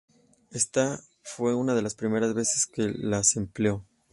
Ésta 0.49 0.99
fue 1.21 1.53
una 1.53 1.75
de 1.75 1.83
las 1.83 1.93
primeras 1.93 2.33
veces 2.33 2.65
que 2.65 2.89
las 2.91 3.35
empleó. 3.35 3.85